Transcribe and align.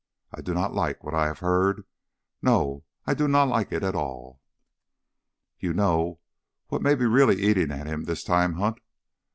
I 0.33 0.41
do 0.41 0.55
not 0.55 0.73
like 0.73 1.03
what 1.03 1.13
I 1.13 1.27
have 1.27 1.41
heard, 1.45 1.83
no, 2.41 2.85
I 3.05 3.13
do 3.13 3.27
not 3.27 3.49
like 3.49 3.71
it 3.71 3.83
at 3.83 3.93
all." 3.93 4.41
"You 5.59 5.73
know 5.73 6.17
what 6.69 6.81
may 6.81 6.95
be 6.95 7.05
really 7.05 7.39
eating 7.43 7.69
at 7.71 7.85
him 7.85 8.05
this 8.05 8.23
time, 8.23 8.53
Hunt?" 8.53 8.79